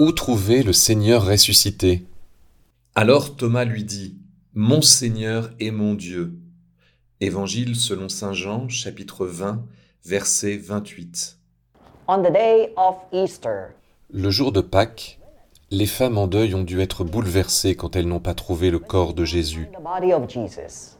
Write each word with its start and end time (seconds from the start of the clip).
Où 0.00 0.12
trouver 0.12 0.62
le 0.62 0.72
Seigneur 0.72 1.26
ressuscité 1.26 2.06
Alors 2.94 3.36
Thomas 3.36 3.66
lui 3.66 3.84
dit, 3.84 4.16
Mon 4.54 4.80
Seigneur 4.80 5.50
et 5.60 5.70
mon 5.70 5.92
Dieu. 5.92 6.38
Évangile 7.20 7.76
selon 7.76 8.08
Saint 8.08 8.32
Jean, 8.32 8.66
chapitre 8.70 9.26
20, 9.26 9.62
verset 10.06 10.56
28. 10.56 11.36
On 12.08 12.22
the 12.22 12.32
day 12.32 12.72
of 12.78 12.94
Easter, 13.12 13.74
Le 14.08 14.30
jour 14.30 14.52
de 14.52 14.62
Pâques, 14.62 15.18
les 15.70 15.84
femmes 15.84 16.16
en 16.16 16.28
deuil 16.28 16.54
ont 16.54 16.64
dû 16.64 16.80
être 16.80 17.04
bouleversées 17.04 17.74
quand 17.74 17.94
elles 17.94 18.08
n'ont 18.08 18.20
pas 18.20 18.32
trouvé 18.32 18.70
le 18.70 18.78
corps 18.78 19.12
de 19.12 19.26
Jésus. 19.26 19.68
the 19.70 19.82
body 19.84 20.14
of 20.14 20.30
Jesus. 20.30 20.96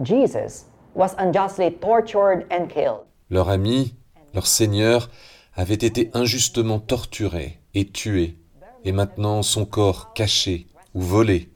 Jesus 0.00 0.66
was 0.94 1.16
unjustly 1.18 1.72
tortured 1.72 2.46
and 2.52 2.68
killed. 2.68 3.02
Leur 3.30 3.48
ami, 3.48 3.96
leur 4.32 4.46
Seigneur, 4.46 5.10
avait 5.56 5.74
été 5.74 6.12
injustement 6.14 6.78
torturé 6.78 7.58
et 7.76 7.84
tué, 7.84 8.38
et 8.84 8.92
maintenant 8.92 9.42
son 9.42 9.66
corps 9.66 10.14
caché 10.14 10.66
ou 10.94 11.02
volé. 11.02 11.50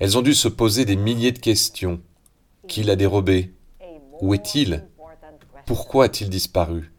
Elles 0.00 0.18
ont 0.18 0.22
dû 0.22 0.34
se 0.34 0.48
poser 0.48 0.84
des 0.84 0.96
milliers 0.96 1.30
de 1.30 1.38
questions. 1.38 2.00
Qui 2.66 2.82
l'a 2.82 2.96
dérobé? 2.96 3.54
Où 4.20 4.34
est-il? 4.34 4.84
Pourquoi 5.64 6.06
a-t-il 6.06 6.28
disparu? 6.28 6.92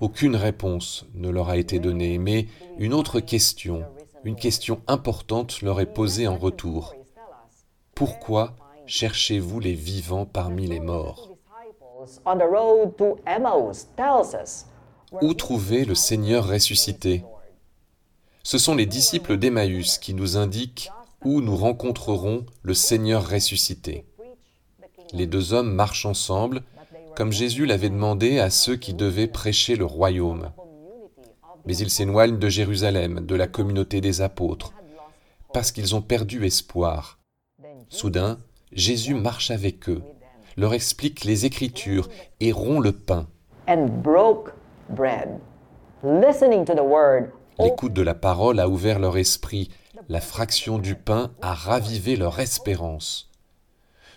Aucune 0.00 0.36
réponse 0.36 1.06
ne 1.14 1.28
leur 1.28 1.50
a 1.50 1.58
été 1.58 1.78
donnée, 1.78 2.16
mais 2.16 2.46
une 2.78 2.94
autre 2.94 3.20
question, 3.20 3.84
une 4.24 4.36
question 4.36 4.80
importante 4.86 5.60
leur 5.60 5.80
est 5.80 5.92
posée 5.92 6.26
en 6.26 6.38
retour. 6.38 6.94
Pourquoi 7.94 8.56
cherchez-vous 8.86 9.60
les 9.60 9.74
vivants 9.74 10.24
parmi 10.24 10.66
les 10.66 10.80
morts? 10.80 11.33
Où 15.22 15.34
trouver 15.34 15.84
le 15.84 15.94
Seigneur 15.94 16.48
ressuscité? 16.48 17.24
Ce 18.42 18.58
sont 18.58 18.74
les 18.74 18.86
disciples 18.86 19.36
d'Emmaüs 19.36 19.98
qui 19.98 20.12
nous 20.14 20.36
indiquent 20.36 20.90
où 21.24 21.40
nous 21.40 21.56
rencontrerons 21.56 22.44
le 22.62 22.74
Seigneur 22.74 23.28
ressuscité. 23.28 24.04
Les 25.12 25.26
deux 25.26 25.52
hommes 25.52 25.72
marchent 25.72 26.06
ensemble, 26.06 26.62
comme 27.16 27.32
Jésus 27.32 27.64
l'avait 27.66 27.90
demandé 27.90 28.38
à 28.38 28.50
ceux 28.50 28.76
qui 28.76 28.92
devaient 28.92 29.28
prêcher 29.28 29.76
le 29.76 29.84
royaume. 29.84 30.50
Mais 31.64 31.76
ils 31.76 31.90
s'éloignent 31.90 32.38
de 32.38 32.48
Jérusalem, 32.48 33.20
de 33.24 33.34
la 33.34 33.46
communauté 33.46 34.00
des 34.00 34.20
apôtres, 34.20 34.74
parce 35.52 35.72
qu'ils 35.72 35.94
ont 35.94 36.02
perdu 36.02 36.44
espoir. 36.44 37.18
Soudain, 37.88 38.38
Jésus 38.72 39.14
marche 39.14 39.50
avec 39.50 39.88
eux, 39.88 40.02
leur 40.56 40.74
explique 40.74 41.24
les 41.24 41.46
Écritures 41.46 42.08
et 42.40 42.52
rompt 42.52 42.82
le 42.82 42.92
pain. 42.92 43.26
L'écoute 47.58 47.92
de 47.92 48.02
la 48.02 48.14
parole 48.14 48.60
a 48.60 48.68
ouvert 48.68 48.98
leur 48.98 49.16
esprit, 49.16 49.70
la 50.08 50.20
fraction 50.20 50.78
du 50.78 50.94
pain 50.94 51.30
a 51.40 51.54
ravivé 51.54 52.16
leur 52.16 52.40
espérance. 52.40 53.30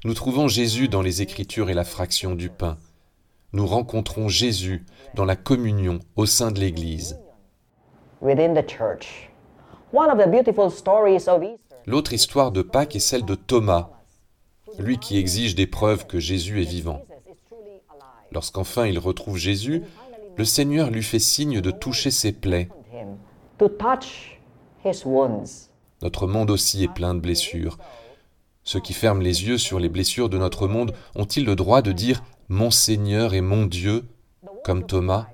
Nous 0.04 0.14
trouvons 0.14 0.48
Jésus 0.48 0.88
dans 0.90 1.02
les 1.02 1.22
Écritures 1.22 1.70
et 1.70 1.74
la 1.74 1.84
fraction 1.84 2.36
du 2.36 2.50
pain. 2.50 2.78
Nous 3.54 3.66
rencontrons 3.66 4.28
Jésus 4.28 4.86
dans 5.16 5.26
la 5.26 5.36
communion 5.36 6.00
au 6.16 6.26
sein 6.26 6.52
de 6.52 6.60
l'Église. 6.60 7.20
L'autre 11.86 12.14
histoire 12.14 12.52
de 12.52 12.62
Pâques 12.62 12.96
est 12.96 13.00
celle 13.00 13.26
de 13.26 13.36
Thomas, 13.36 13.90
lui 14.80 14.98
qui 14.98 15.18
exige 15.18 15.56
des 15.56 15.68
preuves 15.68 16.08
que 16.08 16.20
Jésus 16.20 16.62
est 16.62 16.70
vivant. 16.70 17.04
Lorsqu'enfin 18.32 18.88
il 18.88 19.00
retrouve 19.00 19.38
Jésus, 19.38 19.84
le 20.38 20.46
Seigneur 20.46 20.92
lui 20.92 21.04
fait 21.04 21.20
signe 21.20 21.62
de 21.62 21.72
toucher 21.72 22.12
ses 22.12 22.32
plaies. 22.32 22.70
Notre 26.02 26.28
monde 26.28 26.52
aussi 26.52 26.84
est 26.84 26.94
plein 26.94 27.16
de 27.16 27.20
blessures. 27.20 27.78
Ceux 28.64 28.80
qui 28.80 28.94
ferment 28.94 29.22
les 29.22 29.46
yeux 29.48 29.58
sur 29.58 29.80
les 29.80 29.90
blessures 29.90 30.30
de 30.30 30.38
notre 30.38 30.68
monde 30.68 30.94
ont-ils 31.16 31.46
le 31.46 31.56
droit 31.56 31.82
de 31.82 31.92
dire 31.92 32.24
Mon 32.50 32.70
Seigneur 32.70 33.34
et 33.34 33.42
mon 33.42 33.66
Dieu, 33.66 34.06
comme 34.64 34.86
Thomas? 34.86 35.28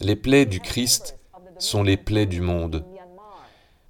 Les 0.00 0.16
plaies 0.16 0.46
du 0.46 0.60
Christ 0.60 1.18
sont 1.58 1.82
les 1.82 1.96
plaies 1.96 2.26
du 2.26 2.40
monde. 2.40 2.84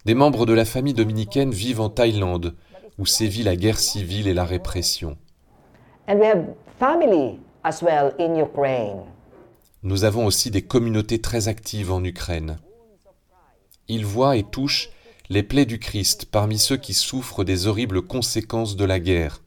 Des 0.05 0.15
membres 0.15 0.45
de 0.45 0.53
la 0.53 0.67
famille 0.67 0.93
dominicaine 0.93 1.51
vivent 1.51 1.81
en 1.81 1.89
Thaïlande, 1.89 2.55
où 2.99 3.07
sévit 3.07 3.43
la 3.43 3.57
guerre 3.57 3.79
civile 3.79 4.29
et 4.29 4.35
la 4.35 4.45
répression. 4.45 5.17
Nous 9.83 10.05
avons 10.05 10.27
aussi 10.27 10.51
des 10.51 10.63
communautés 10.63 11.21
très 11.21 11.49
actives 11.49 11.91
en 11.91 12.05
Ukraine. 12.05 12.59
Ils 13.89 14.05
voient 14.05 14.37
et 14.37 14.43
touchent 14.43 14.91
les 15.31 15.43
plaies 15.43 15.65
du 15.65 15.79
Christ 15.79 16.27
parmi 16.27 16.59
ceux 16.59 16.77
qui 16.77 16.93
souffrent 16.93 17.45
des 17.45 17.67
horribles 17.67 18.03
conséquences 18.03 18.77
de 18.77 18.85
la 18.85 19.01
guerre. 19.01 19.43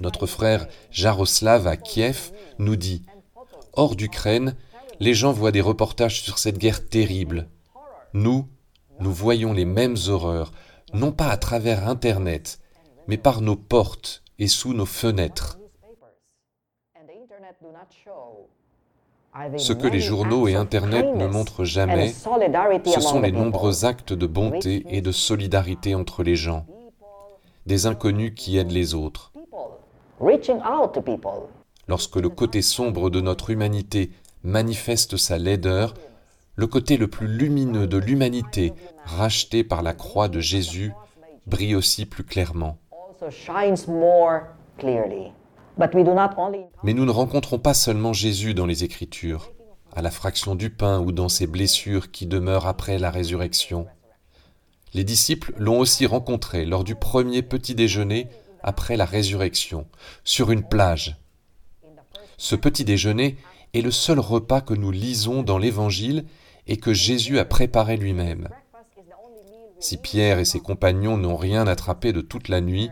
Notre 0.00 0.26
frère 0.26 0.66
Jaroslav 0.90 1.66
à 1.66 1.76
Kiev 1.78 2.32
nous 2.58 2.76
dit 2.76 3.02
Hors 3.72 3.96
d'Ukraine, 3.96 4.56
les 5.00 5.14
gens 5.14 5.32
voient 5.32 5.50
des 5.50 5.62
reportages 5.62 6.22
sur 6.22 6.38
cette 6.38 6.58
guerre 6.58 6.86
terrible. 6.86 7.48
Nous, 8.12 8.46
nous 9.00 9.12
voyons 9.12 9.52
les 9.52 9.64
mêmes 9.64 9.96
horreurs, 10.08 10.52
non 10.92 11.10
pas 11.10 11.28
à 11.28 11.38
travers 11.38 11.88
Internet, 11.88 12.60
mais 13.08 13.16
par 13.16 13.40
nos 13.40 13.56
portes 13.56 14.22
et 14.38 14.46
sous 14.46 14.74
nos 14.74 14.86
fenêtres. 14.86 15.58
Ce 19.56 19.72
que 19.72 19.86
les 19.86 20.00
journaux 20.00 20.48
et 20.48 20.54
Internet 20.54 21.06
ne 21.14 21.26
montrent 21.26 21.64
jamais, 21.64 22.08
ce 22.08 23.00
sont 23.00 23.20
les 23.20 23.32
nombreux 23.32 23.84
actes 23.84 24.12
de 24.12 24.26
bonté 24.26 24.84
et 24.88 25.00
de 25.00 25.12
solidarité 25.12 25.94
entre 25.94 26.22
les 26.22 26.36
gens, 26.36 26.66
des 27.64 27.86
inconnus 27.86 28.32
qui 28.36 28.58
aident 28.58 28.72
les 28.72 28.94
autres. 28.94 29.32
Lorsque 31.88 32.16
le 32.16 32.28
côté 32.28 32.60
sombre 32.60 33.08
de 33.08 33.20
notre 33.20 33.50
humanité 33.50 34.10
manifeste 34.42 35.16
sa 35.16 35.38
laideur, 35.38 35.94
le 36.56 36.66
côté 36.66 36.96
le 36.96 37.08
plus 37.08 37.26
lumineux 37.26 37.86
de 37.86 37.96
l'humanité, 37.96 38.72
racheté 39.04 39.64
par 39.64 39.82
la 39.82 39.94
croix 39.94 40.28
de 40.28 40.40
Jésus, 40.40 40.92
brille 41.46 41.74
aussi 41.74 42.06
plus 42.06 42.24
clairement. 42.24 42.78
Mais 46.82 46.94
nous 46.94 47.04
ne 47.04 47.10
rencontrons 47.10 47.58
pas 47.58 47.74
seulement 47.74 48.12
Jésus 48.12 48.54
dans 48.54 48.66
les 48.66 48.84
Écritures, 48.84 49.52
à 49.94 50.02
la 50.02 50.10
fraction 50.10 50.54
du 50.54 50.70
pain 50.70 51.00
ou 51.00 51.12
dans 51.12 51.28
ses 51.28 51.46
blessures 51.46 52.10
qui 52.10 52.26
demeurent 52.26 52.66
après 52.66 52.98
la 52.98 53.10
résurrection. 53.10 53.86
Les 54.92 55.04
disciples 55.04 55.52
l'ont 55.56 55.78
aussi 55.78 56.06
rencontré 56.06 56.64
lors 56.64 56.84
du 56.84 56.94
premier 56.94 57.42
petit 57.42 57.74
déjeuner 57.74 58.28
après 58.62 58.96
la 58.96 59.04
résurrection, 59.04 59.86
sur 60.24 60.50
une 60.50 60.66
plage. 60.66 61.16
Ce 62.36 62.56
petit 62.56 62.84
déjeuner 62.84 63.36
est 63.74 63.82
le 63.82 63.90
seul 63.90 64.18
repas 64.18 64.60
que 64.60 64.74
nous 64.74 64.90
lisons 64.90 65.42
dans 65.42 65.58
l'Évangile 65.58 66.24
et 66.66 66.76
que 66.76 66.92
Jésus 66.92 67.38
a 67.38 67.44
préparé 67.44 67.96
lui-même. 67.96 68.48
Si 69.78 69.96
Pierre 69.96 70.38
et 70.38 70.44
ses 70.44 70.60
compagnons 70.60 71.16
n'ont 71.16 71.36
rien 71.36 71.66
attrapé 71.66 72.12
de 72.12 72.20
toute 72.20 72.48
la 72.48 72.60
nuit, 72.60 72.90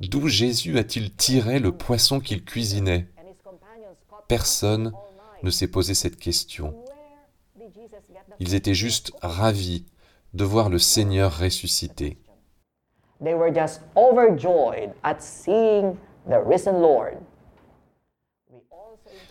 d'où 0.00 0.28
Jésus 0.28 0.78
a-t-il 0.78 1.14
tiré 1.14 1.60
le 1.60 1.72
poisson 1.72 2.20
qu'il 2.20 2.44
cuisinait 2.44 3.06
Personne 4.26 4.92
ne 5.42 5.50
s'est 5.50 5.68
posé 5.68 5.94
cette 5.94 6.18
question. 6.18 6.74
Ils 8.40 8.54
étaient 8.54 8.74
juste 8.74 9.12
ravis 9.22 9.86
de 10.34 10.44
voir 10.44 10.68
le 10.68 10.78
Seigneur 10.78 11.38
ressuscité. 11.38 12.18
They 13.22 13.34
were 13.34 13.52
just 13.52 13.80
overjoyed 13.96 14.92
at 15.02 15.20
seeing 15.20 15.96
the 16.28 16.38
risen 16.44 16.80
Lord. 16.80 17.18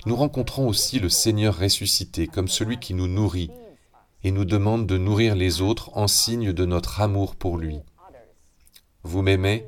Nous 0.08 0.16
rencontrons 0.16 0.70
aussi 0.70 1.02
le 1.02 1.10
Seigneur 1.10 1.58
ressuscité 1.58 2.28
comme 2.28 2.48
celui 2.48 2.80
qui 2.80 2.94
nous 2.94 3.10
nourrit 3.10 3.52
et 4.24 4.32
nous 4.32 4.46
demande 4.46 4.88
de 4.88 4.98
nourrir 4.98 5.36
les 5.36 5.60
autres 5.60 5.92
en 5.98 6.08
signe 6.08 6.54
de 6.54 6.64
notre 6.64 7.02
amour 7.02 7.36
pour 7.36 7.58
lui. 7.58 7.82
Vous 9.04 9.22
m'aimez? 9.22 9.68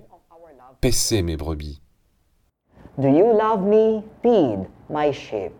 Paissez 0.79 1.23
mes 1.23 1.35
brebis. 1.35 1.81
Do 2.97 3.09
you 3.09 3.33
love 3.33 3.63
me? 3.65 4.01
Feed 4.23 4.65
my 4.89 5.11
sheep. 5.11 5.51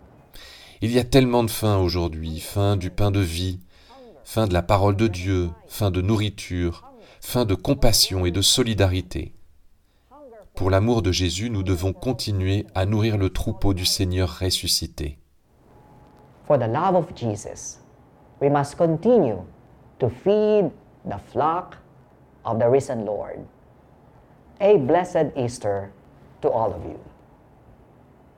Il 0.80 0.94
y 0.94 1.00
a 1.00 1.04
tellement 1.04 1.44
de 1.44 1.52
faim 1.52 1.80
aujourd'hui, 1.80 2.40
faim 2.40 2.78
du 2.78 2.90
pain 2.90 3.12
de 3.12 3.20
vie, 3.20 3.60
faim 4.24 4.48
de 4.48 4.54
la 4.54 4.62
parole 4.64 4.96
de 4.96 5.08
Dieu, 5.08 5.50
faim 5.68 5.92
de 5.92 6.00
nourriture, 6.00 6.90
faim 7.20 7.44
de 7.44 7.54
compassion 7.54 8.26
et 8.26 8.32
de 8.32 8.42
solidarité. 8.42 9.34
Pour 10.60 10.70
l'amour 10.70 11.02
de 11.02 11.14
Jésus, 11.14 11.50
nous 11.50 11.64
devons 11.64 11.94
continuer 11.94 12.68
à 12.76 12.86
nourrir 12.86 13.18
le 13.18 13.30
troupeau 13.30 13.74
du 13.74 13.86
Seigneur 13.86 14.40
ressuscité. 14.42 15.18
For 16.48 16.58
the 16.58 16.68
love 16.68 16.96
of 16.96 17.16
Jesus, 17.16 17.80
we 18.42 18.50
must 18.50 18.76
continue 18.76 19.38
to 20.00 20.10
feed 20.10 20.70
the 21.06 21.18
flock 21.32 21.78
of 22.44 22.60
the 22.60 22.70
risen 22.70 23.06
Lord. 23.06 23.40
A 24.60 24.76
blessed 24.80 25.32
Easter 25.38 25.92
to 26.42 26.50
all 26.50 26.74
of 26.74 26.84
you. 26.84 27.00